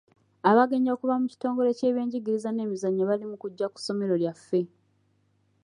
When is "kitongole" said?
1.31-1.69